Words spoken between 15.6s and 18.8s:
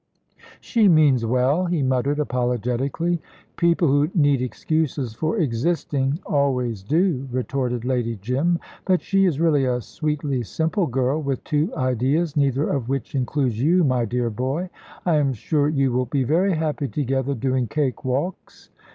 you will be very happy together, doing cake walks."